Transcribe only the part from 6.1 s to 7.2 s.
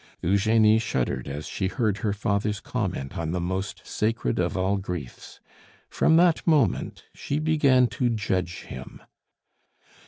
that moment